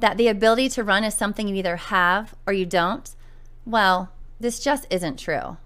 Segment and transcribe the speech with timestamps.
[0.00, 3.14] that the ability to run is something you either have or you don't,
[3.64, 5.58] well, this just isn't true.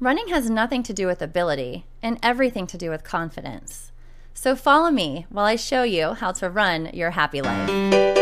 [0.00, 3.92] Running has nothing to do with ability and everything to do with confidence.
[4.34, 8.21] So follow me while I show you how to run your happy life.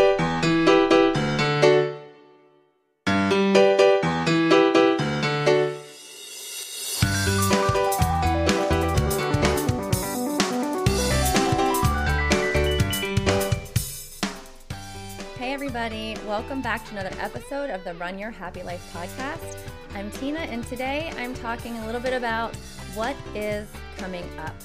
[15.51, 16.15] Everybody.
[16.25, 19.59] Welcome back to another episode of the Run Your Happy Life podcast.
[19.93, 22.55] I'm Tina, and today I'm talking a little bit about
[22.95, 23.67] what is
[23.97, 24.55] coming up.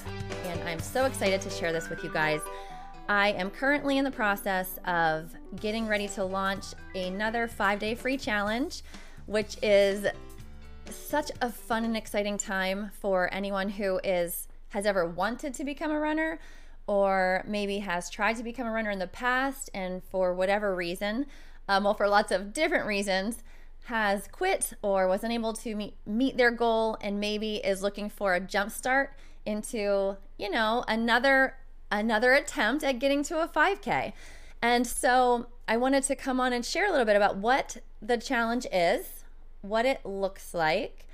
[0.45, 2.39] And I'm so excited to share this with you guys.
[3.09, 8.15] I am currently in the process of getting ready to launch another five day free
[8.15, 8.81] challenge,
[9.25, 10.07] which is
[10.89, 15.91] such a fun and exciting time for anyone who is has ever wanted to become
[15.91, 16.39] a runner
[16.87, 21.25] or maybe has tried to become a runner in the past and for whatever reason,
[21.67, 23.43] um, well, for lots of different reasons,
[23.85, 28.33] has quit or was unable to meet, meet their goal and maybe is looking for
[28.33, 29.13] a jump start
[29.45, 31.55] into, you know, another
[31.89, 34.11] another attempt at getting to a 5K.
[34.61, 38.17] And so I wanted to come on and share a little bit about what the
[38.17, 39.23] challenge is,
[39.61, 41.05] what it looks like,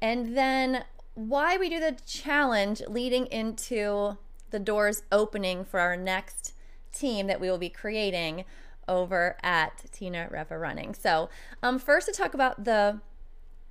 [0.00, 4.16] and then why we do the challenge leading into
[4.50, 6.54] the doors opening for our next
[6.92, 8.44] team that we will be creating
[8.88, 10.94] over at Tina Repa Running.
[10.94, 11.30] So,
[11.62, 13.00] um, first to talk about the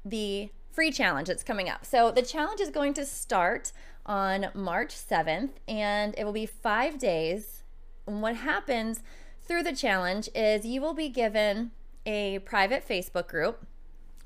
[0.05, 1.85] the free challenge that's coming up.
[1.85, 3.71] So the challenge is going to start
[4.05, 7.63] on March 7th, and it will be five days.
[8.07, 9.01] And what happens
[9.43, 11.71] through the challenge is you will be given
[12.05, 13.67] a private Facebook group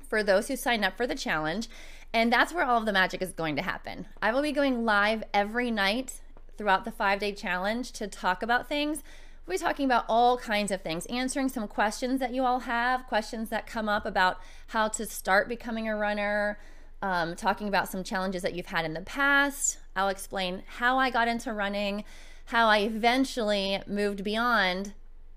[0.08, 1.68] for those who sign up for the challenge.
[2.12, 4.06] And that's where all of the magic is going to happen.
[4.22, 6.20] I will be going live every night
[6.56, 9.02] throughout the five day challenge to talk about things.
[9.46, 13.06] We'll be talking about all kinds of things, answering some questions that you all have,
[13.06, 14.38] questions that come up about
[14.68, 16.58] how to start becoming a runner,
[17.02, 19.78] um, talking about some challenges that you've had in the past.
[19.94, 22.04] I'll explain how I got into running,
[22.46, 24.94] how I eventually moved beyond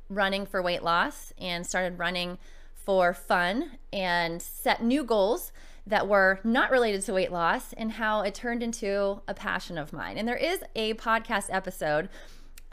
[0.09, 2.37] running for weight loss and started running
[2.73, 5.51] for fun and set new goals
[5.87, 9.93] that were not related to weight loss and how it turned into a passion of
[9.93, 10.17] mine.
[10.17, 12.09] And there is a podcast episode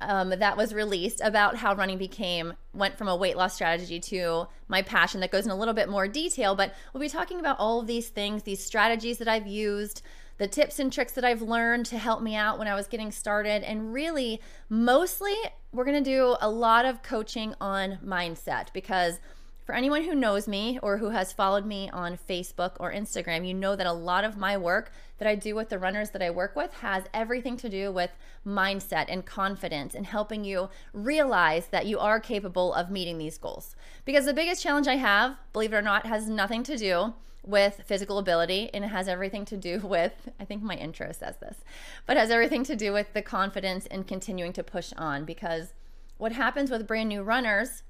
[0.01, 4.49] um, that was released about how running became went from a weight loss strategy to
[4.69, 7.59] my passion that goes in a little bit more detail but we'll be talking about
[7.61, 10.03] all of these things these strategies that i've used
[10.39, 13.13] the tips and tricks that i've learned to help me out when i was getting
[13.13, 15.35] started and really mostly
[15.73, 19.21] we're going to do a lot of coaching on mindset because
[19.65, 23.55] for anyone who knows me or who has followed me on Facebook or Instagram, you
[23.55, 26.31] know that a lot of my work that I do with the runners that I
[26.31, 28.11] work with has everything to do with
[28.47, 33.75] mindset and confidence and helping you realize that you are capable of meeting these goals.
[34.05, 37.83] Because the biggest challenge I have, believe it or not, has nothing to do with
[37.87, 41.57] physical ability and it has everything to do with I think my intro says this,
[42.05, 45.73] but has everything to do with the confidence and continuing to push on because
[46.19, 47.83] what happens with brand new runners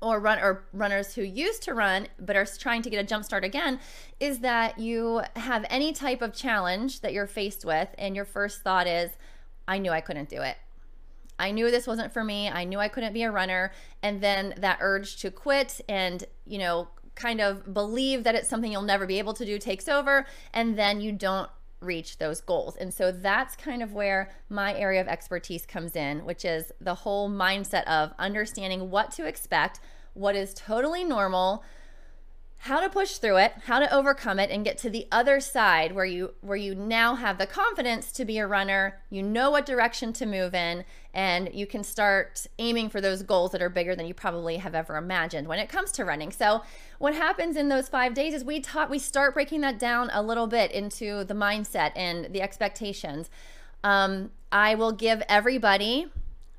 [0.00, 3.24] or run or runners who used to run but are trying to get a jump
[3.24, 3.80] start again
[4.20, 8.62] is that you have any type of challenge that you're faced with and your first
[8.62, 9.10] thought is
[9.66, 10.56] I knew I couldn't do it.
[11.38, 12.48] I knew this wasn't for me.
[12.48, 13.72] I knew I couldn't be a runner
[14.02, 18.70] and then that urge to quit and, you know, kind of believe that it's something
[18.70, 22.76] you'll never be able to do takes over and then you don't reach those goals.
[22.76, 26.94] And so that's kind of where my area of expertise comes in, which is the
[26.94, 29.80] whole mindset of understanding what to expect,
[30.14, 31.62] what is totally normal,
[32.62, 35.94] how to push through it, how to overcome it and get to the other side
[35.94, 39.64] where you where you now have the confidence to be a runner, you know what
[39.64, 40.84] direction to move in
[41.14, 44.74] and you can start aiming for those goals that are bigger than you probably have
[44.74, 46.32] ever imagined when it comes to running.
[46.32, 46.62] So,
[46.98, 50.20] what happens in those 5 days is we taught we start breaking that down a
[50.20, 53.30] little bit into the mindset and the expectations.
[53.84, 56.10] Um, I will give everybody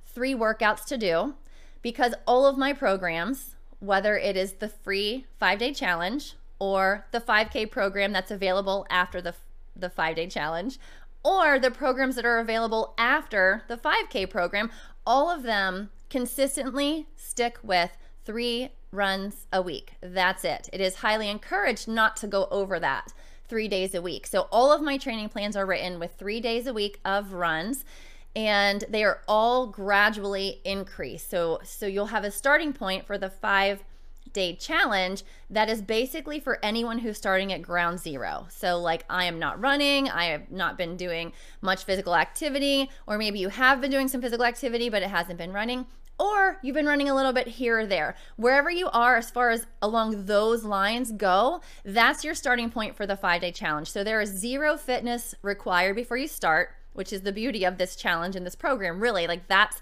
[0.07, 1.35] three workouts to do
[1.81, 7.21] because all of my programs whether it is the free five day challenge or the
[7.21, 9.33] 5K program that's available after the,
[9.75, 10.77] the five day challenge,
[11.23, 14.69] or the programs that are available after the 5K program,
[15.05, 17.91] all of them consistently stick with
[18.25, 19.93] three runs a week.
[20.01, 20.69] That's it.
[20.73, 23.13] It is highly encouraged not to go over that
[23.47, 24.27] three days a week.
[24.27, 27.83] So all of my training plans are written with three days a week of runs
[28.35, 31.29] and they are all gradually increased.
[31.29, 33.83] So so you'll have a starting point for the 5
[34.31, 38.47] day challenge that is basically for anyone who's starting at ground zero.
[38.49, 43.17] So, like, I am not running, I have not been doing much physical activity, or
[43.17, 45.87] maybe you have been doing some physical activity, but it hasn't been running
[46.19, 48.13] or you've been running a little bit here or there.
[48.35, 53.07] Wherever you are, as far as along those lines go, that's your starting point for
[53.07, 53.89] the five day challenge.
[53.89, 57.95] So there is zero fitness required before you start, which is the beauty of this
[57.95, 59.00] challenge and this program.
[59.00, 59.81] Really, like that's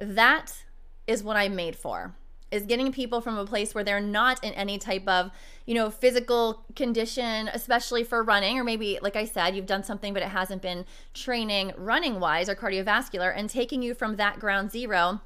[0.00, 0.54] that
[1.06, 2.14] is what I'm made for.
[2.50, 5.30] Is getting people from a place where they're not in any type of,
[5.66, 10.12] you know, physical condition, especially for running, or maybe, like I said, you've done something
[10.12, 14.72] but it hasn't been training running wise or cardiovascular, and taking you from that ground
[14.72, 15.20] zero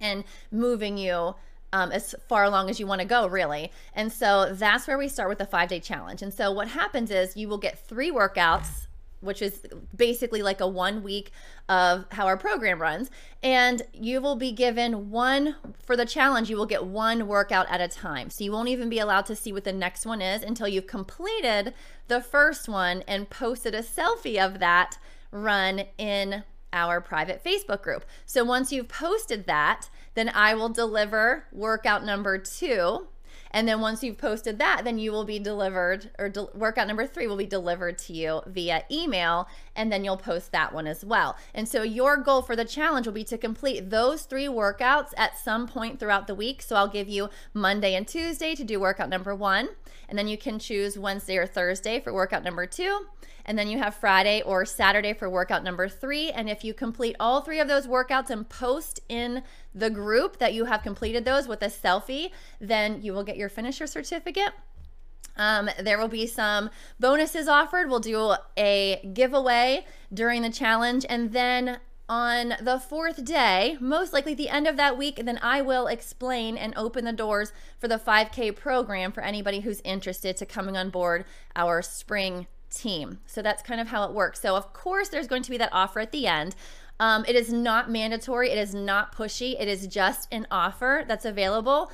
[0.00, 0.22] and
[0.52, 1.34] moving you
[1.72, 3.72] um, as far along as you want to go, really.
[3.94, 6.22] And so that's where we start with the five day challenge.
[6.22, 8.86] And so what happens is you will get three workouts,
[9.24, 9.60] which is
[9.96, 11.32] basically like a one week
[11.68, 13.10] of how our program runs.
[13.42, 17.80] And you will be given one for the challenge, you will get one workout at
[17.80, 18.30] a time.
[18.30, 20.86] So you won't even be allowed to see what the next one is until you've
[20.86, 21.74] completed
[22.08, 24.98] the first one and posted a selfie of that
[25.30, 28.04] run in our private Facebook group.
[28.26, 33.06] So once you've posted that, then I will deliver workout number two.
[33.54, 37.06] And then once you've posted that, then you will be delivered, or de- workout number
[37.06, 41.04] three will be delivered to you via email, and then you'll post that one as
[41.04, 41.36] well.
[41.54, 45.38] And so your goal for the challenge will be to complete those three workouts at
[45.38, 46.62] some point throughout the week.
[46.62, 49.68] So I'll give you Monday and Tuesday to do workout number one,
[50.08, 53.06] and then you can choose Wednesday or Thursday for workout number two.
[53.44, 56.30] And then you have Friday or Saturday for workout number three.
[56.30, 59.42] And if you complete all three of those workouts and post in
[59.74, 62.30] the group that you have completed those with a selfie,
[62.60, 64.52] then you will get your finisher certificate.
[65.36, 66.70] Um, there will be some
[67.00, 67.90] bonuses offered.
[67.90, 71.04] We'll do a giveaway during the challenge.
[71.08, 75.62] And then on the fourth day, most likely the end of that week, then I
[75.62, 80.46] will explain and open the doors for the 5K program for anybody who's interested to
[80.46, 81.24] coming on board
[81.56, 83.20] our spring team.
[83.26, 84.40] So that's kind of how it works.
[84.40, 86.54] So, of course, there's going to be that offer at the end.
[87.00, 91.24] Um, it is not mandatory, it is not pushy, it is just an offer that's
[91.24, 91.90] available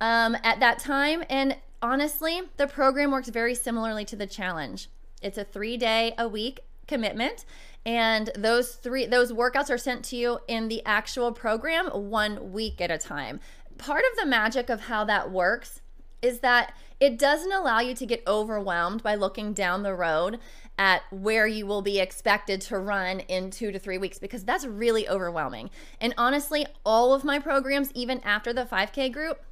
[0.00, 1.24] um, at that time.
[1.28, 4.88] And honestly, the program works very similarly to the challenge.
[5.20, 7.44] It's a three day a week commitment
[7.86, 12.80] and those three those workouts are sent to you in the actual program one week
[12.80, 13.40] at a time
[13.78, 15.79] part of the magic of how that works
[16.22, 20.38] is that it doesn't allow you to get overwhelmed by looking down the road
[20.78, 24.64] at where you will be expected to run in two to three weeks because that's
[24.64, 25.70] really overwhelming.
[26.00, 29.42] And honestly, all of my programs, even after the 5K group,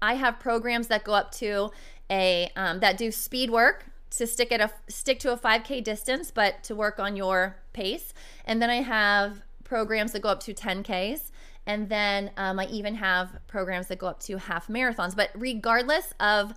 [0.00, 1.70] I have programs that go up to
[2.10, 6.30] a um, that do speed work to stick at a stick to a 5K distance,
[6.30, 8.14] but to work on your pace.
[8.44, 11.30] And then I have programs that go up to 10Ks
[11.66, 15.16] and then um, I even have programs that go up to half marathons.
[15.16, 16.54] But regardless of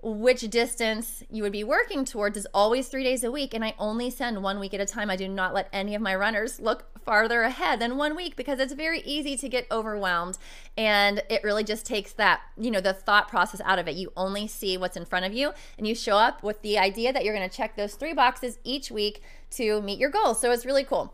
[0.00, 3.52] which distance you would be working towards is always three days a week.
[3.52, 5.10] And I only send one week at a time.
[5.10, 8.60] I do not let any of my runners look farther ahead than one week because
[8.60, 10.38] it's very easy to get overwhelmed.
[10.76, 13.96] And it really just takes that, you know, the thought process out of it.
[13.96, 17.12] You only see what's in front of you and you show up with the idea
[17.12, 20.40] that you're going to check those three boxes each week to meet your goals.
[20.40, 21.12] So it's really cool.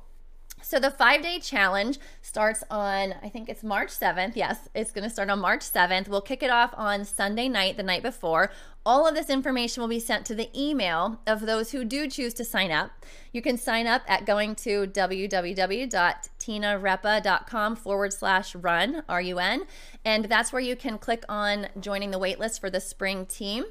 [0.64, 4.32] So the five day challenge starts on, I think it's March 7th.
[4.34, 6.08] Yes, it's going to start on March 7th.
[6.08, 8.50] We'll kick it off on Sunday night, the night before.
[8.86, 12.32] All of this information will be sent to the email of those who do choose
[12.34, 12.92] to sign up.
[13.30, 19.66] You can sign up at going to www.tinarepa.com forward slash run, R U N.
[20.02, 23.64] And that's where you can click on joining the waitlist for the spring team.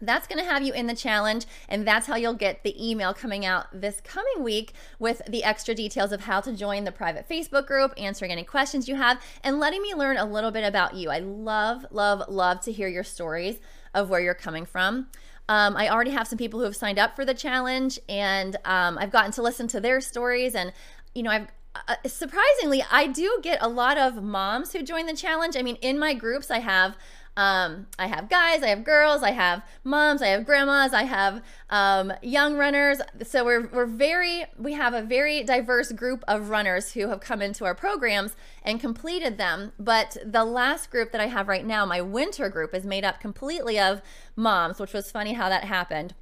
[0.00, 3.12] That's going to have you in the challenge, and that's how you'll get the email
[3.12, 7.28] coming out this coming week with the extra details of how to join the private
[7.28, 10.94] Facebook group, answering any questions you have, and letting me learn a little bit about
[10.94, 11.10] you.
[11.10, 13.58] I love, love, love to hear your stories
[13.94, 15.08] of where you're coming from.
[15.48, 18.96] Um, I already have some people who have signed up for the challenge, and um,
[18.98, 20.54] I've gotten to listen to their stories.
[20.54, 20.72] And,
[21.14, 25.14] you know, I've uh, surprisingly, I do get a lot of moms who join the
[25.14, 25.56] challenge.
[25.56, 26.96] I mean, in my groups, I have
[27.36, 31.42] um, I have guys, I have girls, I have moms, I have grandmas, I have
[31.70, 32.98] um, young runners.
[33.22, 37.40] So we're, we're very, we have a very diverse group of runners who have come
[37.40, 39.72] into our programs and completed them.
[39.78, 43.20] But the last group that I have right now, my winter group, is made up
[43.20, 44.02] completely of
[44.36, 46.14] moms, which was funny how that happened.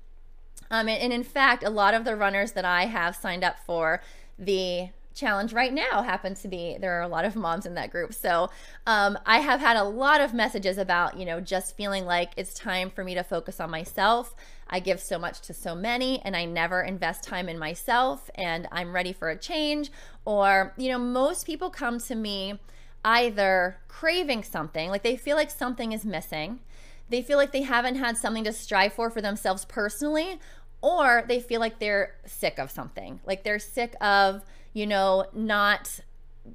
[0.70, 3.58] Um, and, and in fact, a lot of the runners that I have signed up
[3.64, 4.02] for
[4.38, 7.90] the challenge right now happens to be there are a lot of moms in that
[7.90, 8.14] group.
[8.14, 8.50] So
[8.86, 12.54] um, I have had a lot of messages about, you know, just feeling like it's
[12.54, 14.34] time for me to focus on myself.
[14.70, 18.68] I give so much to so many and I never invest time in myself and
[18.70, 19.90] I'm ready for a change.
[20.24, 22.60] Or, you know, most people come to me
[23.04, 26.60] either craving something, like they feel like something is missing.
[27.08, 30.38] They feel like they haven't had something to strive for for themselves personally,
[30.82, 33.20] or they feel like they're sick of something.
[33.24, 36.00] Like they're sick of, you know, not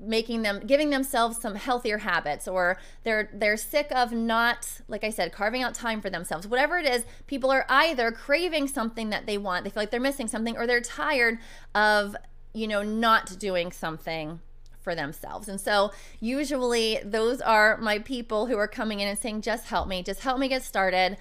[0.01, 5.11] making them giving themselves some healthier habits or they're they're sick of not like I
[5.11, 9.27] said carving out time for themselves whatever it is people are either craving something that
[9.27, 11.37] they want they feel like they're missing something or they're tired
[11.75, 12.15] of
[12.55, 14.39] you know not doing something
[14.83, 15.47] for themselves.
[15.47, 19.87] And so usually those are my people who are coming in and saying just help
[19.87, 21.17] me, just help me get started.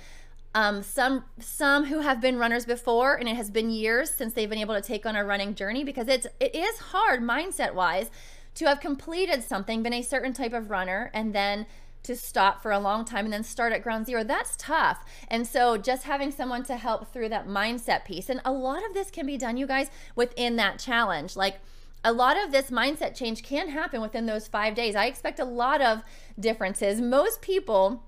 [0.55, 4.51] Um, some some who have been runners before and it has been years since they've
[4.51, 8.11] been able to take on a running journey because it's it is hard mindset wise
[8.55, 11.67] to have completed something, been a certain type of runner, and then
[12.03, 14.25] to stop for a long time and then start at ground zero.
[14.25, 15.05] That's tough.
[15.29, 18.29] And so just having someone to help through that mindset piece.
[18.29, 21.37] And a lot of this can be done, you guys, within that challenge.
[21.37, 21.61] Like
[22.05, 24.97] a lot of this mindset change can happen within those five days.
[24.97, 26.03] I expect a lot of
[26.39, 27.01] differences.
[27.01, 28.03] Most people,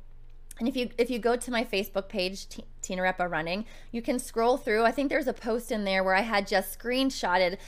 [0.59, 4.03] and if you if you go to my Facebook page, T- Tina Repa Running, you
[4.03, 4.85] can scroll through.
[4.85, 7.59] I think there's a post in there where I had just screenshotted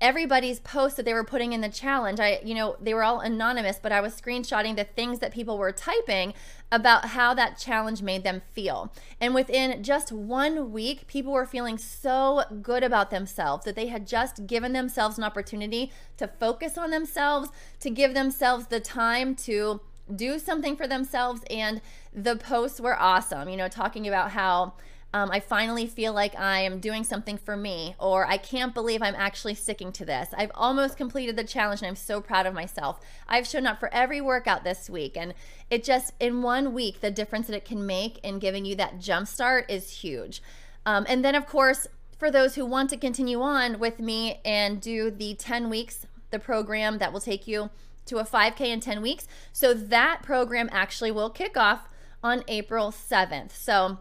[0.00, 3.20] everybody's post that they were putting in the challenge i you know they were all
[3.20, 6.34] anonymous but i was screenshotting the things that people were typing
[6.70, 11.78] about how that challenge made them feel and within just one week people were feeling
[11.78, 16.90] so good about themselves that they had just given themselves an opportunity to focus on
[16.90, 17.48] themselves
[17.80, 19.80] to give themselves the time to
[20.14, 21.80] do something for themselves and
[22.16, 24.72] the posts were awesome you know talking about how
[25.16, 29.00] um, I finally feel like I am doing something for me, or I can't believe
[29.00, 30.28] I'm actually sticking to this.
[30.36, 33.00] I've almost completed the challenge and I'm so proud of myself.
[33.26, 35.32] I've shown up for every workout this week, and
[35.70, 38.98] it just, in one week, the difference that it can make in giving you that
[38.98, 40.42] jump start is huge.
[40.84, 41.86] Um, and then, of course,
[42.18, 46.38] for those who want to continue on with me and do the 10 weeks, the
[46.38, 47.70] program that will take you
[48.04, 49.26] to a 5K in 10 weeks.
[49.52, 51.88] So that program actually will kick off
[52.26, 53.52] on April 7th.
[53.52, 53.98] So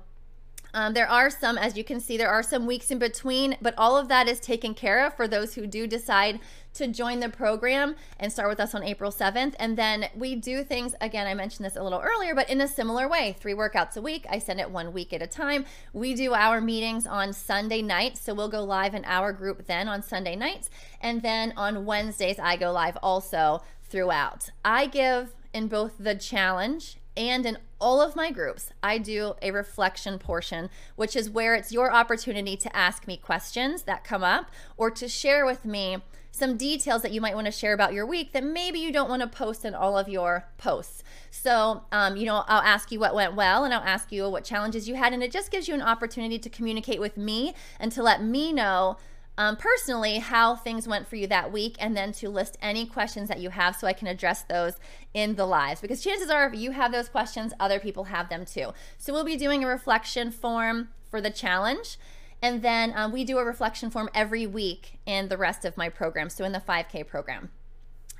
[0.73, 3.75] um, there are some, as you can see, there are some weeks in between, but
[3.77, 6.39] all of that is taken care of for those who do decide
[6.73, 9.53] to join the program and start with us on April 7th.
[9.59, 12.67] And then we do things, again, I mentioned this a little earlier, but in a
[12.67, 14.25] similar way three workouts a week.
[14.27, 15.65] I send it one week at a time.
[15.93, 18.21] We do our meetings on Sunday nights.
[18.21, 20.71] So we'll go live in our group then on Sunday nights.
[20.99, 24.49] And then on Wednesdays, I go live also throughout.
[24.65, 29.51] I give in both the challenge and in all of my groups, I do a
[29.51, 34.51] reflection portion, which is where it's your opportunity to ask me questions that come up
[34.75, 35.97] or to share with me
[36.31, 39.09] some details that you might want to share about your week that maybe you don't
[39.09, 41.01] want to post in all of your posts.
[41.31, 44.43] So, um, you know, I'll ask you what went well and I'll ask you what
[44.43, 45.13] challenges you had.
[45.13, 48.51] And it just gives you an opportunity to communicate with me and to let me
[48.51, 48.97] know
[49.37, 53.27] um, personally how things went for you that week and then to list any questions
[53.29, 54.73] that you have so I can address those
[55.13, 58.45] in the lives because chances are if you have those questions, other people have them
[58.45, 58.71] too.
[58.97, 61.97] So we'll be doing a reflection form for the challenge.
[62.41, 65.89] And then um, we do a reflection form every week in the rest of my
[65.89, 67.49] program, so in the 5K program.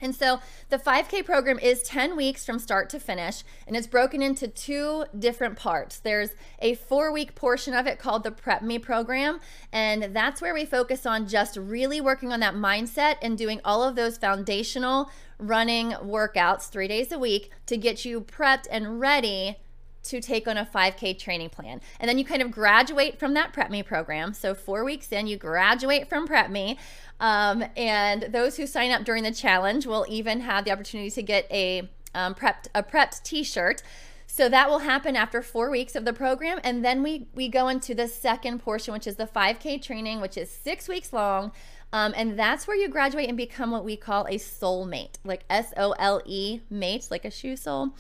[0.02, 4.22] And so the 5K program is 10 weeks from start to finish, and it's broken
[4.22, 6.00] into two different parts.
[6.00, 9.40] There's a four week portion of it called the Prep Me program,
[9.72, 13.84] and that's where we focus on just really working on that mindset and doing all
[13.84, 19.58] of those foundational running workouts three days a week to get you prepped and ready
[20.06, 21.82] to take on a 5K training plan.
[22.00, 24.34] And then you kind of graduate from that Prep Me program.
[24.34, 26.78] So, four weeks in, you graduate from Prep Me.
[27.20, 31.24] Um, and those who sign up during the challenge will even have the opportunity to
[31.24, 33.84] get a um, prepped a prepped T-shirt.
[34.28, 37.68] So that will happen after four weeks of the program, and then we we go
[37.68, 41.52] into the second portion, which is the 5K training, which is six weeks long.
[41.96, 45.74] Um, and that's where you graduate and become what we call a soulmate, like S
[45.78, 47.92] O L E mate, like a shoe sole.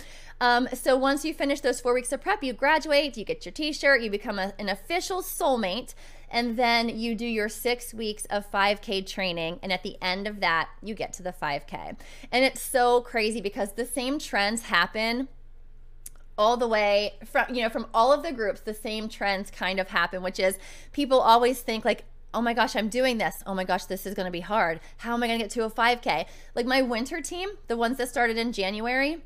[0.42, 3.54] Um, so once you finish those four weeks of prep, you graduate, you get your
[3.54, 5.94] t shirt, you become a, an official soulmate,
[6.30, 9.62] and then you do your six weeks of 5K training.
[9.64, 11.96] And at the end of that, you get to the 5K.
[12.34, 15.30] And it's so crazy because the same trends happen
[16.38, 19.80] all the way from you know from all of the groups the same trends kind
[19.80, 20.60] of happen which is
[20.92, 22.04] people always think like
[22.36, 23.42] oh my gosh, I'm doing this.
[23.48, 24.82] Oh my gosh, this is going to be hard.
[24.98, 26.26] How am I going to get to a 5K?
[26.54, 29.24] Like my winter team, the ones that started in January,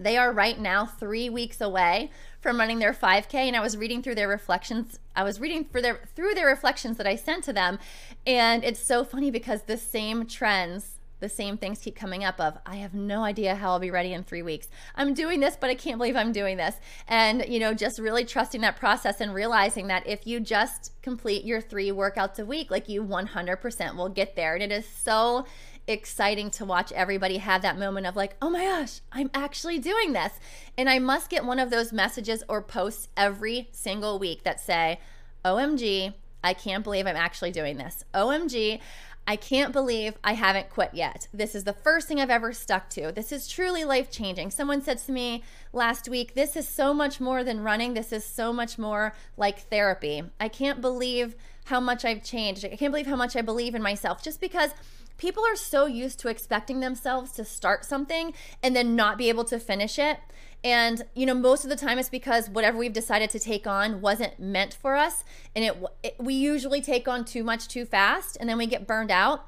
[0.00, 2.10] They are right now three weeks away
[2.40, 4.98] from running their 5K, and I was reading through their reflections.
[5.14, 7.78] I was reading for their through their reflections that I sent to them,
[8.26, 12.58] and it's so funny because the same trends the same things keep coming up of
[12.66, 15.70] i have no idea how i'll be ready in three weeks i'm doing this but
[15.70, 16.76] i can't believe i'm doing this
[17.08, 21.44] and you know just really trusting that process and realizing that if you just complete
[21.44, 25.44] your three workouts a week like you 100% will get there and it is so
[25.90, 30.12] exciting to watch everybody have that moment of like, oh my gosh, I'm actually doing
[30.12, 30.32] this.
[30.78, 35.00] And I must get one of those messages or posts every single week that say,
[35.44, 38.04] OMG, I can't believe I'm actually doing this.
[38.14, 38.80] OMG,
[39.26, 41.28] I can't believe I haven't quit yet.
[41.32, 43.12] This is the first thing I've ever stuck to.
[43.12, 44.50] This is truly life changing.
[44.50, 47.94] Someone said to me last week, This is so much more than running.
[47.94, 50.22] This is so much more like therapy.
[50.40, 51.36] I can't believe
[51.66, 52.64] how much I've changed.
[52.64, 54.70] I can't believe how much I believe in myself just because
[55.16, 59.44] people are so used to expecting themselves to start something and then not be able
[59.44, 60.18] to finish it.
[60.62, 64.00] And you know, most of the time it's because whatever we've decided to take on
[64.00, 65.24] wasn't meant for us,
[65.56, 68.86] and it, it we usually take on too much too fast, and then we get
[68.86, 69.46] burned out.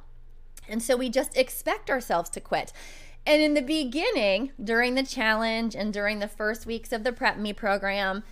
[0.68, 2.72] And so we just expect ourselves to quit.
[3.26, 7.36] And in the beginning, during the challenge and during the first weeks of the Prep
[7.36, 8.24] Me program,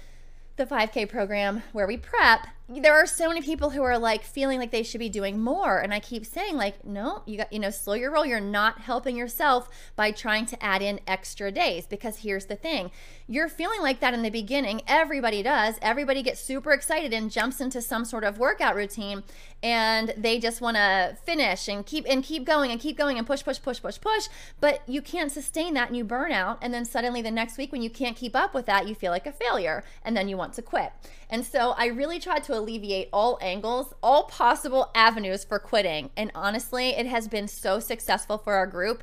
[0.57, 2.47] the 5K program where we prep,
[2.77, 5.79] there are so many people who are like feeling like they should be doing more
[5.79, 8.27] and i keep saying like no you got you know slow your roll.
[8.27, 11.87] You're not helping yourself by trying to add in extra days.
[11.87, 12.91] Because here's the thing
[13.27, 14.83] you're feeling like that in the beginning.
[14.87, 15.77] Everybody does.
[15.81, 19.23] Everybody gets super excited and jumps into some sort of workout routine
[19.63, 23.27] and they just want to finish and keep and keep going and keep going and
[23.27, 24.29] push push push push push.
[24.61, 27.73] But you can't sustain that and you burn out and then suddenly the next week
[27.73, 30.37] when you can't keep up with that you feel like a failure and then you
[30.37, 30.93] want to quit.
[31.33, 36.11] And so i really tried to alleviate all angles, all possible avenues for quitting.
[36.17, 39.03] And honestly, it has been so successful for our group,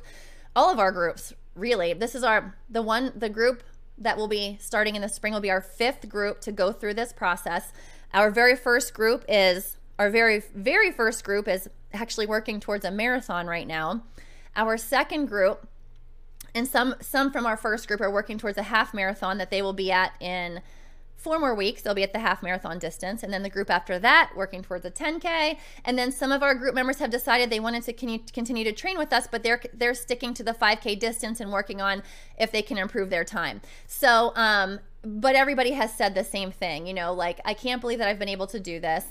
[0.56, 1.92] all of our groups, really.
[1.92, 3.62] This is our, the one, the group
[3.98, 6.94] that will be starting in the spring will be our fifth group to go through
[6.94, 7.72] this process.
[8.14, 12.90] Our very first group is, our very, very first group is actually working towards a
[12.90, 14.04] marathon right now.
[14.56, 15.66] Our second group,
[16.54, 19.62] and some some from our first group are working towards a half marathon that they
[19.62, 20.60] will be at in
[21.18, 23.22] four more weeks they'll be at the half marathon distance.
[23.22, 26.54] And then the group after that working towards a 10k and then some of our
[26.54, 29.94] group members have decided they wanted to continue to train with us but they're they're
[29.94, 32.02] sticking to the 5k distance and working on
[32.38, 33.60] if they can improve their time.
[33.86, 37.98] So um but everybody has said the same thing you know like i can't believe
[37.98, 39.04] that i've been able to do this.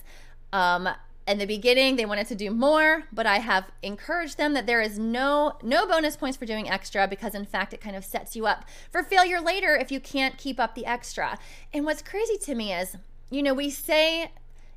[0.53, 0.89] Um
[1.27, 4.81] in the beginning they wanted to do more but i have encouraged them that there
[4.81, 8.35] is no no bonus points for doing extra because in fact it kind of sets
[8.35, 11.37] you up for failure later if you can't keep up the extra
[11.73, 12.95] and what's crazy to me is
[13.29, 14.31] you know we say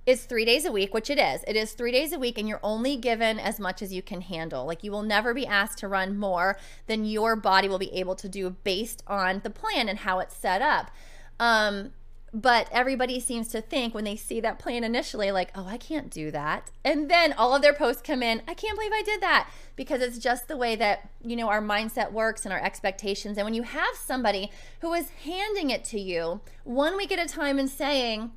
[0.07, 1.45] it's three days a week, which it is.
[1.47, 4.23] It is three days a week, and you're only given as much as you can
[4.23, 4.65] handle.
[4.65, 8.15] Like, you will never be asked to run more than your body will be able
[8.17, 10.91] to do based on the plan and how it's set up.
[11.39, 11.93] Um,
[12.33, 16.11] but everybody seems to think when they see that plan initially like oh i can't
[16.11, 16.71] do that.
[16.85, 19.51] And then all of their posts come in i can't believe i did that.
[19.77, 23.39] Because it's just the way that you know our mindset works and our expectations.
[23.39, 27.33] And when you have somebody who is handing it to you one week at a
[27.33, 28.33] time and saying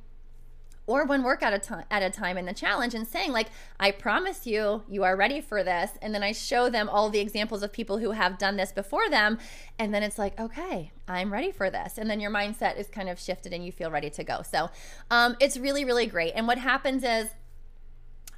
[0.86, 3.48] or one workout at a time at a time in the challenge and saying like
[3.80, 5.92] i promise you you are ready for this.
[6.02, 9.08] And then i show them all the examples of people who have done this before
[9.08, 9.38] them
[9.78, 11.98] and then it's like okay i'm ready for this.
[11.98, 14.42] And then your mindset is kind of shifted and you feel ready to go.
[14.42, 14.70] So
[15.10, 16.32] um, it's really really great.
[16.34, 17.28] And what happens is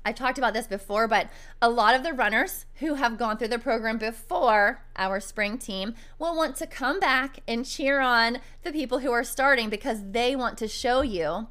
[0.07, 1.29] I talked about this before, but
[1.61, 5.95] a lot of the runners who have gone through the program before our spring team
[6.17, 10.37] will want to come back and cheer on the people who are starting because they
[10.37, 11.49] want to show you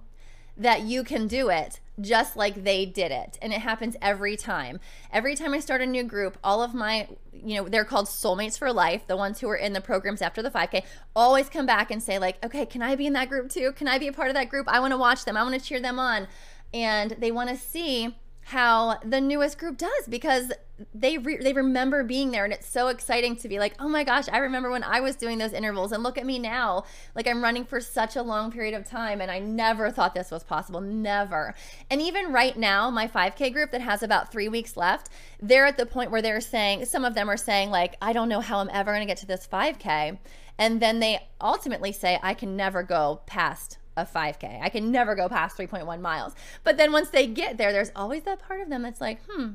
[0.57, 3.37] that you can do it just like they did it.
[3.41, 4.79] And it happens every time.
[5.11, 8.57] Every time I start a new group, all of my, you know, they're called soulmates
[8.57, 10.83] for life, the ones who are in the programs after the 5K,
[11.15, 13.71] always come back and say, like, okay, can I be in that group too?
[13.73, 14.67] Can I be a part of that group?
[14.67, 15.37] I want to watch them.
[15.37, 16.27] I want to cheer them on.
[16.73, 18.15] And they want to see
[18.49, 20.51] how the newest group does because
[20.93, 24.03] they re- they remember being there and it's so exciting to be like oh my
[24.03, 26.83] gosh i remember when i was doing those intervals and look at me now.
[27.15, 30.29] Like i'm running for such a long period of time and i never thought this
[30.29, 31.55] was possible never.
[31.89, 35.09] And even right now my 5k group that has about three weeks left
[35.41, 38.29] they're at the point where they're saying some of them are saying like i don't
[38.29, 40.19] know how i'm ever going to get to this 5k
[40.59, 44.61] and then they ultimately say i can never go past a 5K.
[44.61, 46.35] I can never go past 3.1 miles.
[46.63, 49.53] But then once they get there, there's always that part of them that's like, hmm,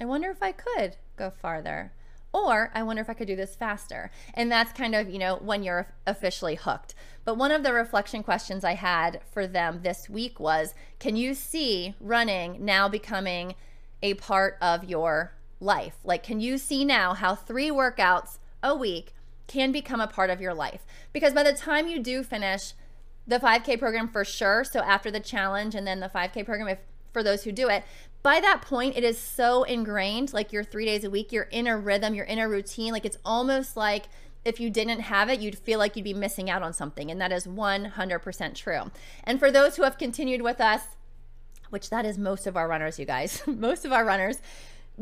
[0.00, 1.92] I wonder if I could go farther.
[2.32, 4.10] Or I wonder if I could do this faster.
[4.34, 6.94] And that's kind of, you know, when you're officially hooked.
[7.24, 11.34] But one of the reflection questions I had for them this week was Can you
[11.34, 13.54] see running now becoming
[14.02, 15.96] a part of your life?
[16.02, 19.14] Like, can you see now how three workouts a week
[19.46, 20.84] can become a part of your life.
[21.12, 22.72] Because by the time you do finish
[23.26, 26.78] the 5K program for sure, so after the challenge and then the 5K program, if
[27.12, 27.84] for those who do it,
[28.22, 31.66] by that point, it is so ingrained, like you're three days a week, you're in
[31.66, 32.92] a rhythm, you're in a routine.
[32.92, 34.06] Like it's almost like
[34.44, 37.10] if you didn't have it, you'd feel like you'd be missing out on something.
[37.10, 38.90] And that is 100% true.
[39.24, 40.82] And for those who have continued with us,
[41.70, 44.38] which that is most of our runners, you guys, most of our runners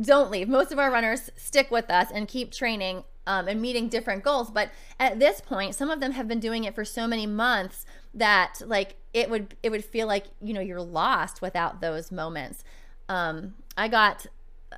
[0.00, 0.48] don't leave.
[0.48, 4.50] Most of our runners stick with us and keep training um, and meeting different goals.
[4.50, 7.84] But at this point, some of them have been doing it for so many months
[8.14, 12.64] that like it would it would feel like you know you're lost without those moments.
[13.08, 14.26] Um, I got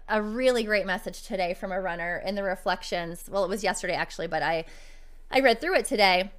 [0.08, 3.28] a really great message today from a runner in the reflections.
[3.30, 4.64] Well, it was yesterday actually, but I
[5.30, 6.32] I read through it today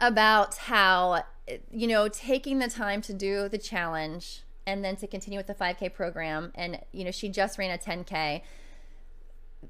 [0.00, 1.24] about how
[1.70, 5.54] you know taking the time to do the challenge and then to continue with the
[5.54, 8.40] 5k program and you know she just ran a 10k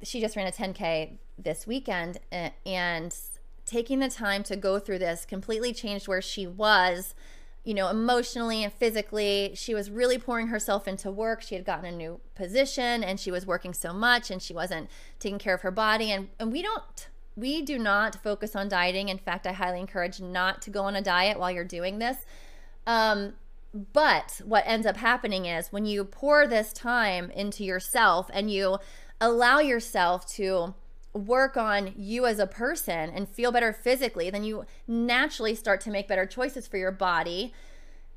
[0.03, 2.19] she just ran a 10k this weekend
[2.65, 3.15] and
[3.67, 7.15] taking the time to go through this completely changed where she was
[7.65, 9.53] you know, emotionally and physically.
[9.55, 11.41] She was really pouring herself into work.
[11.41, 14.91] She had gotten a new position and she was working so much and she wasn't
[15.19, 16.13] taking care of her body.
[16.13, 19.09] And, and we don't, we do not focus on dieting.
[19.09, 22.19] In fact, I highly encourage not to go on a diet while you're doing this.
[22.87, 23.33] Um,
[23.93, 28.79] but what ends up happening is when you pour this time into yourself and you
[29.21, 30.75] allow yourself to
[31.15, 35.91] work on you as a person and feel better physically, then you naturally start to
[35.91, 37.53] make better choices for your body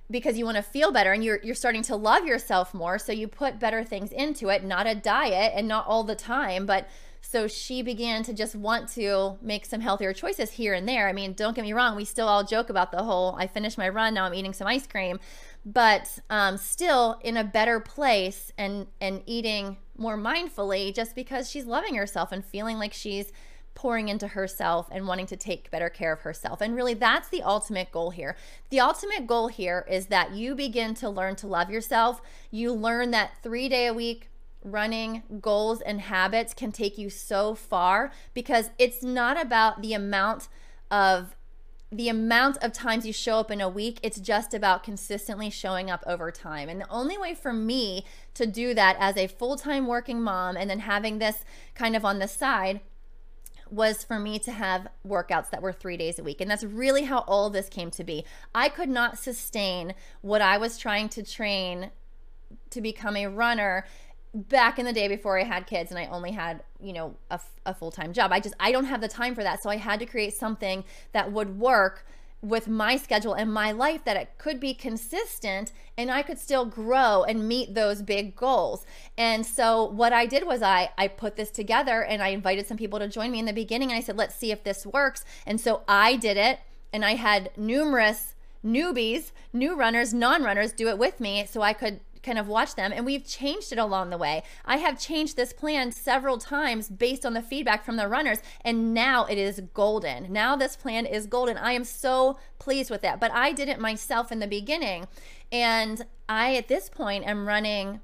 [0.09, 2.97] because you want to feel better and you're you're starting to love yourself more.
[2.97, 6.65] So you put better things into it not a diet and not all the time
[6.65, 6.87] but
[7.19, 11.07] so she began to just want to make some healthier choices here and there.
[11.07, 13.77] I mean don't get me wrong we still all joke about the whole i finished
[13.77, 15.19] my run now i'm eating some ice cream.
[15.65, 21.65] But um, still in a better place and and eating more mindfully just because she's
[21.65, 23.31] loving herself and feeling like she's
[23.77, 26.61] pouring into herself and wanting to take better care of herself.
[26.61, 28.35] And really, that's the ultimate goal here.
[28.71, 32.19] The ultimate goal here is that you begin to learn to love yourself.
[32.49, 34.29] You learn that three day a week
[34.63, 40.47] running goals and habits can take you so far because it's not about the amount
[40.89, 41.36] of
[41.91, 45.89] the amount of times you show up in a week, it's just about consistently showing
[45.89, 46.67] up over time.
[46.67, 50.57] And the only way for me to do that as a full time working mom
[50.57, 51.45] and then having this
[51.75, 52.81] kind of on the side
[53.69, 56.41] was for me to have workouts that were three days a week.
[56.41, 58.25] And that's really how all this came to be.
[58.53, 61.91] I could not sustain what I was trying to train
[62.69, 63.85] to become a runner
[64.33, 67.39] back in the day before I had kids and I only had, you know, a,
[67.65, 68.31] a full time job.
[68.31, 69.63] I just, I don't have the time for that.
[69.63, 72.05] So I had to create something that would work
[72.41, 76.65] with my schedule and my life that it could be consistent and I could still
[76.65, 78.85] grow and meet those big goals.
[79.17, 82.77] And so what I did was I I put this together and I invited some
[82.77, 85.25] people to join me in the beginning and I said, "Let's see if this works."
[85.47, 86.59] And so I did it
[86.93, 92.01] and I had numerous newbies, new runners, non-runners do it with me so I could
[92.27, 94.43] kind of watch them and we've changed it along the way.
[94.65, 98.93] I have changed this plan several times based on the feedback from the runners and
[98.93, 100.31] now it is golden.
[100.31, 101.57] Now this plan is golden.
[101.57, 103.21] I am so pleased with that.
[103.21, 105.07] But I did it myself in the beginning
[105.53, 108.01] and I at this point am running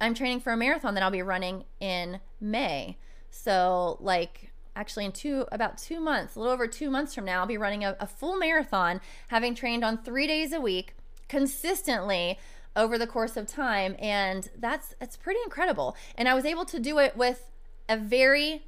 [0.00, 2.96] I'm training for a marathon that I'll be running in May.
[3.30, 7.40] So like actually in two about two months, a little over two months from now,
[7.40, 10.94] I'll be running a, a full marathon, having trained on three days a week
[11.28, 12.38] consistently
[12.76, 15.96] over the course of time and that's it's pretty incredible.
[16.16, 17.50] And i was able to do it with
[17.88, 18.66] a very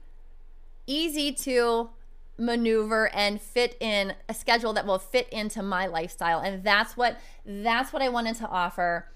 [0.86, 1.90] easy to
[2.38, 6.40] maneuver and fit in a schedule that will fit into my lifestyle.
[6.40, 9.08] And that's what that's what i wanted to offer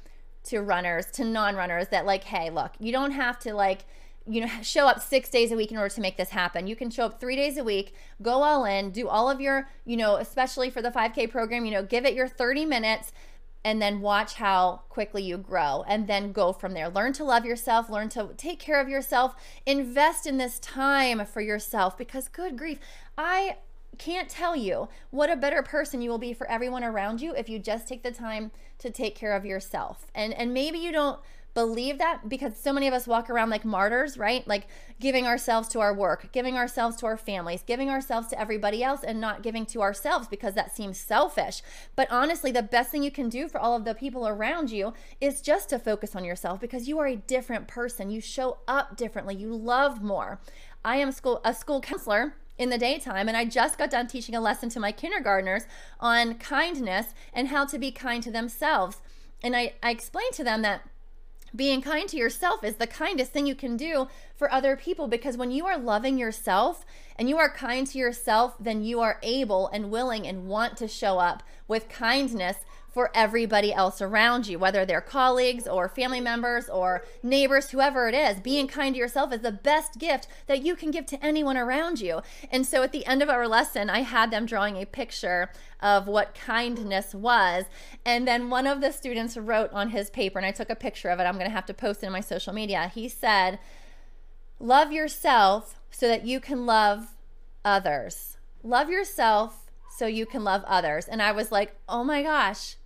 [0.44, 3.85] to runners to non-runners that like hey look you don't have to like
[4.26, 6.66] you know show up six days a week in order to make this happen.
[6.66, 9.68] You can show up three days a week go all in do all of your
[9.85, 13.12] you know especially for the 5k program you know give it your 30 minutes
[13.64, 16.88] and then watch how quickly you grow and then go from there.
[16.88, 19.35] Learn to love yourself, learn to take care of yourself,
[19.66, 22.79] invest in this time for yourself because good grief,
[23.16, 23.57] I
[23.98, 27.48] can't tell you what a better person you will be for everyone around you if
[27.48, 30.07] you just take the time to take care of yourself.
[30.14, 31.20] And and maybe you don't
[31.54, 34.46] believe that because so many of us walk around like martyrs, right?
[34.46, 34.66] Like
[35.00, 39.02] giving ourselves to our work, giving ourselves to our families, giving ourselves to everybody else,
[39.02, 41.62] and not giving to ourselves because that seems selfish.
[41.94, 44.94] But honestly, the best thing you can do for all of the people around you
[45.20, 48.10] is just to focus on yourself because you are a different person.
[48.10, 50.40] You show up differently, you love more.
[50.84, 54.34] I am school a school counselor in the daytime and I just got done teaching
[54.34, 55.64] a lesson to my kindergartners
[56.00, 58.98] on kindness and how to be kind to themselves.
[59.42, 60.82] And I, I explained to them that
[61.54, 65.36] being kind to yourself is the kindest thing you can do for other people because
[65.36, 66.84] when you are loving yourself
[67.16, 70.88] and you are kind to yourself, then you are able and willing and want to
[70.88, 72.56] show up with kindness
[72.92, 78.14] for everybody else around you, whether they're colleagues or family members or neighbors, whoever it
[78.14, 78.38] is.
[78.40, 82.00] Being kind to yourself is the best gift that you can give to anyone around
[82.00, 82.20] you.
[82.50, 85.50] And so at the end of our lesson, I had them drawing a picture
[85.81, 87.64] of what kindness was.
[88.05, 91.09] And then one of the students wrote on his paper, and I took a picture
[91.09, 91.24] of it.
[91.24, 92.92] I'm going to have to post it in my social media.
[92.94, 93.59] He said,
[94.61, 97.16] Love yourself so that you can love
[97.64, 98.37] others.
[98.62, 99.62] Love yourself
[99.96, 101.07] so you can love others.
[101.07, 102.76] And I was like, oh my gosh,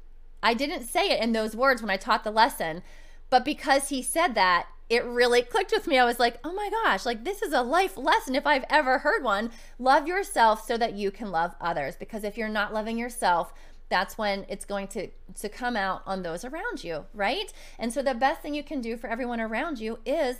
[0.42, 2.82] I didn't say it in those words when I taught the lesson,
[3.30, 5.98] but because he said that, it really clicked with me.
[5.98, 8.98] I was like, oh my gosh, like this is a life lesson if I've ever
[8.98, 9.50] heard one.
[9.78, 11.96] Love yourself so that you can love others.
[11.96, 13.52] Because if you're not loving yourself,
[13.88, 17.52] that's when it's going to to come out on those around you, right?
[17.78, 20.36] And so the best thing you can do for everyone around you is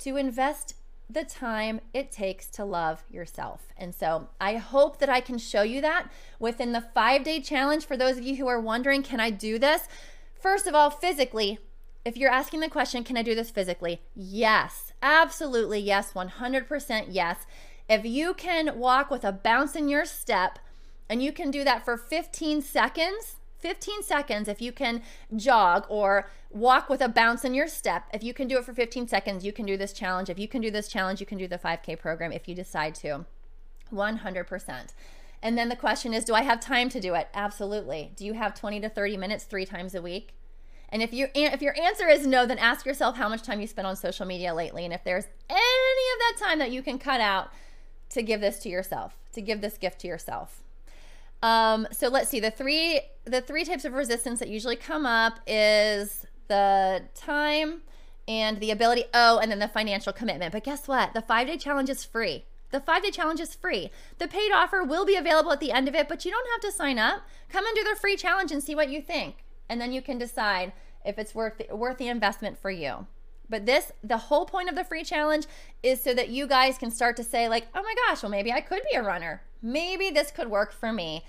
[0.00, 0.74] to invest
[1.08, 3.72] the time it takes to love yourself.
[3.76, 7.86] And so I hope that I can show you that within the five day challenge.
[7.86, 9.88] For those of you who are wondering, can I do this?
[10.34, 11.58] First of all, physically,
[12.04, 14.00] if you're asking the question, can I do this physically?
[14.14, 17.46] Yes, absolutely yes, 100% yes.
[17.88, 20.58] If you can walk with a bounce in your step
[21.08, 25.02] and you can do that for 15 seconds, 15 seconds, if you can
[25.34, 28.74] jog or walk with a bounce in your step, if you can do it for
[28.74, 30.30] 15 seconds, you can do this challenge.
[30.30, 32.94] If you can do this challenge, you can do the 5K program if you decide
[32.96, 33.24] to.
[33.92, 34.92] 100%.
[35.42, 37.28] And then the question is, do I have time to do it?
[37.34, 38.12] Absolutely.
[38.16, 40.32] Do you have 20 to 30 minutes three times a week?
[40.88, 43.66] And if you if your answer is no, then ask yourself how much time you
[43.66, 46.98] spent on social media lately and if there's any of that time that you can
[46.98, 47.50] cut out
[48.10, 50.62] to give this to yourself, to give this gift to yourself.
[51.46, 55.38] Um, so let's see the three the three types of resistance that usually come up
[55.46, 57.82] is the time
[58.26, 60.50] and the ability oh and then the financial commitment.
[60.50, 61.14] But guess what?
[61.14, 62.46] The five day challenge is free.
[62.72, 63.90] The five day challenge is free.
[64.18, 66.68] The paid offer will be available at the end of it but you don't have
[66.68, 67.22] to sign up.
[67.48, 69.44] Come and do the free challenge and see what you think.
[69.68, 70.72] And then you can decide
[71.04, 73.06] if it's worth worth the investment for you.
[73.48, 75.46] But this the whole point of the free challenge
[75.84, 78.50] is so that you guys can start to say like oh my gosh well maybe
[78.52, 81.24] i could be a runner maybe this could work for me.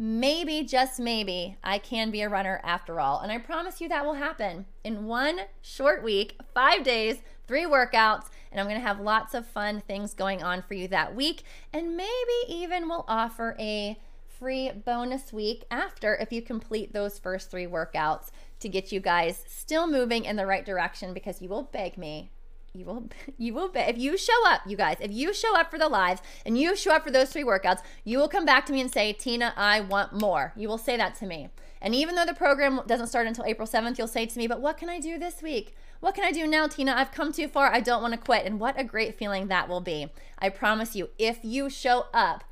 [0.00, 3.18] Maybe, just maybe, I can be a runner after all.
[3.20, 7.16] And I promise you that will happen in one short week, five days,
[7.48, 11.16] three workouts, and I'm to have lots of fun things going on for you that
[11.16, 11.42] week.
[11.72, 12.08] And maybe
[12.46, 13.98] even we'll offer a
[14.38, 18.28] free bonus week after if you complete those first three workouts
[18.60, 22.30] to get you guys still moving in the right direction because you will beg me
[22.72, 25.70] you will you will be if you show up you guys if you show up
[25.70, 28.66] for the lives and you show up for those three workouts you will come back
[28.66, 30.52] to me and say tina i want more.
[30.56, 31.50] You will say that to me.
[31.80, 34.60] And even though the program doesn't start until april 7th you'll say to me but
[34.60, 35.74] what can i do this week?
[36.00, 36.92] What can i do now tina?
[36.92, 37.72] I've come too far.
[37.72, 38.44] I don't want to quit.
[38.44, 40.08] And what a great feeling that will be.
[40.38, 42.44] I promise you if you show up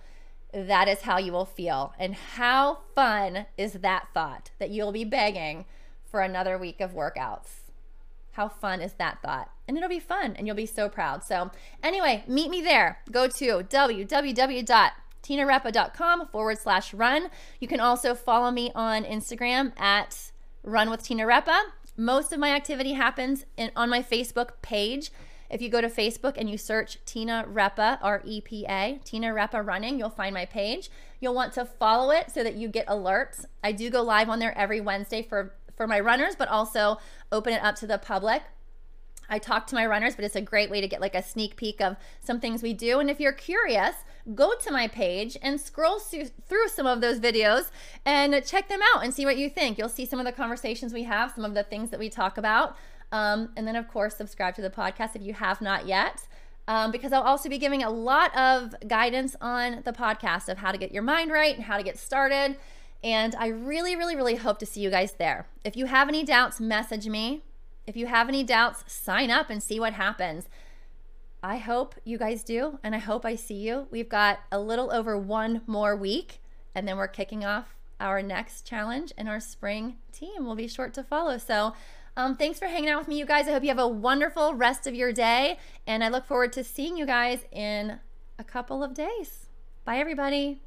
[0.52, 1.92] that is how you will feel.
[1.98, 5.66] And how fun is that thought that you'll be begging
[6.05, 7.65] for another week of workouts
[8.37, 9.51] how fun is that thought?
[9.66, 11.25] And it'll be fun and you'll be so proud.
[11.25, 11.51] So,
[11.83, 13.01] anyway, meet me there.
[13.11, 17.31] Go to www.tinarepa.com forward slash run.
[17.61, 20.31] You can also follow me on Instagram at
[20.62, 21.59] Run with Tina Repa.
[21.96, 25.11] Most of my activity happens in, on my Facebook page.
[25.49, 29.29] If you go to Facebook and you search Tina Repa, R E P A, Tina
[29.29, 30.90] Repa Running, you'll find my page.
[31.20, 33.46] You'll want to follow it so that you get alerts.
[33.64, 36.98] I do go live on there every Wednesday for for my runners, but also
[37.30, 38.42] open it up to the public.
[39.28, 41.56] I talk to my runners, but it's a great way to get like a sneak
[41.56, 43.00] peek of some things we do.
[43.00, 43.96] And if you're curious,
[44.34, 47.70] go to my page and scroll through some of those videos
[48.04, 49.78] and check them out and see what you think.
[49.78, 52.38] You'll see some of the conversations we have, some of the things that we talk
[52.38, 52.76] about.
[53.12, 56.26] Um, and then, of course, subscribe to the podcast if you have not yet.
[56.68, 60.72] Um, because I'll also be giving a lot of guidance on the podcast of how
[60.72, 62.56] to get your mind right and how to get started
[63.07, 65.47] and I really, really, really hope to see you guys there.
[65.62, 67.45] If you have any doubts, message me.
[67.87, 70.49] If you have any doubts, sign up and see what happens.
[71.40, 73.87] I hope you guys do, and I hope I see you.
[73.92, 76.40] We've got a little over one more week,
[76.75, 80.92] and then we're kicking off our next challenge, and our spring team will be short
[80.95, 81.38] to follow.
[81.38, 81.75] So,
[82.16, 83.47] um, thanks for hanging out with me, you guys.
[83.47, 86.64] I hope you have a wonderful rest of your day, and I look forward to
[86.64, 88.01] seeing you guys in
[88.37, 89.47] a couple of days.
[89.85, 90.65] Bye, everybody.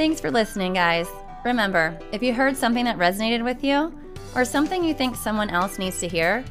[0.00, 1.06] Thanks for listening, guys.
[1.44, 3.92] Remember, if you heard something that resonated with you,
[4.34, 6.42] or something you think someone else needs to hear,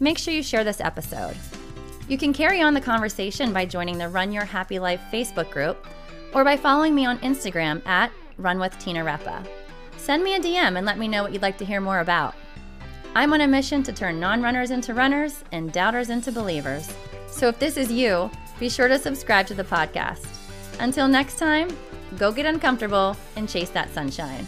[0.00, 1.36] make sure you share this episode.
[2.08, 5.86] You can carry on the conversation by joining the Run Your Happy Life Facebook group
[6.32, 9.46] or by following me on Instagram at Run with Tina Repa.
[9.98, 12.34] Send me a DM and let me know what you'd like to hear more about.
[13.14, 16.90] I'm on a mission to turn non runners into runners and doubters into believers.
[17.26, 20.26] So if this is you, be sure to subscribe to the podcast.
[20.80, 21.68] Until next time,
[22.18, 24.46] go get uncomfortable and chase that sunshine.